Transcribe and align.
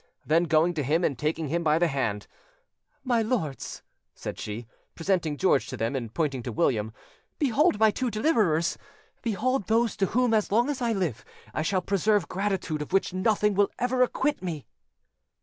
Then, 0.25 0.45
going 0.45 0.73
to 0.73 0.83
him 0.83 1.03
and 1.03 1.15
taking 1.15 1.49
him 1.49 1.63
by 1.63 1.77
the 1.77 1.85
hand— 1.85 2.25
"My 3.03 3.21
lords," 3.21 3.83
said 4.15 4.39
she, 4.39 4.65
presenting 4.95 5.37
George 5.37 5.67
to 5.67 5.77
them, 5.77 5.95
and 5.95 6.11
pointing 6.11 6.41
to 6.41 6.51
William, 6.51 6.91
"behold 7.37 7.79
my 7.79 7.91
two 7.91 8.09
deliverers: 8.09 8.79
behold 9.21 9.67
those 9.67 9.95
to 9.97 10.07
whom, 10.07 10.33
as 10.33 10.51
long 10.51 10.71
as 10.71 10.81
I 10.81 10.91
live, 10.91 11.23
I 11.53 11.61
shall 11.61 11.83
preserve 11.83 12.27
gratitude 12.27 12.81
of 12.81 12.93
which 12.93 13.13
nothing 13.13 13.53
will 13.53 13.69
ever 13.77 14.01
acquit 14.01 14.41
me." 14.41 14.65